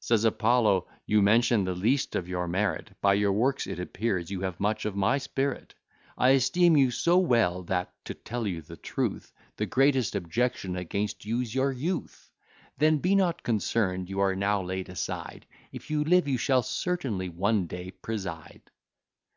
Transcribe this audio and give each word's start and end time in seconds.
Says 0.00 0.24
Apollo, 0.24 0.88
"You 1.06 1.22
mention 1.22 1.62
the 1.64 1.72
least 1.72 2.16
of 2.16 2.26
your 2.26 2.48
merit; 2.48 2.90
By 3.00 3.14
your 3.14 3.32
works, 3.32 3.64
it 3.68 3.78
appears 3.78 4.28
you 4.28 4.40
have 4.40 4.58
much 4.58 4.84
of 4.84 4.96
my 4.96 5.18
spirit. 5.18 5.72
I 6.16 6.30
esteem 6.30 6.76
you 6.76 6.90
so 6.90 7.16
well, 7.18 7.62
that, 7.62 7.94
to 8.06 8.14
tell 8.14 8.44
you 8.44 8.60
the 8.60 8.74
truth, 8.76 9.32
The 9.56 9.66
greatest 9.66 10.16
objection 10.16 10.74
against 10.74 11.24
you's 11.24 11.54
your 11.54 11.70
youth; 11.70 12.28
Then 12.78 12.98
be 12.98 13.14
not 13.14 13.44
concern'd 13.44 14.10
you 14.10 14.18
are 14.18 14.34
now 14.34 14.60
laid 14.62 14.88
aside; 14.88 15.46
If 15.70 15.92
you 15.92 16.02
live 16.02 16.26
you 16.26 16.38
shall 16.38 16.62
certainly 16.64 17.28
one 17.28 17.68
day 17.68 17.92
preside." 17.92 18.72